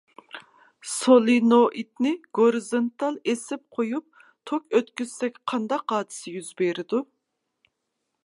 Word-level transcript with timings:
سولېنوئىدنى 0.91 2.13
گورىزونتال 2.37 3.19
ئېسىپ 3.33 3.63
قويۇپ 3.79 4.25
توك 4.51 4.75
ئۆتكۈزسەك 4.79 5.37
قانداق 5.53 5.95
ھادىسە 5.97 6.33
يۈز 6.39 6.49
بېرىدۇ؟ 6.63 7.05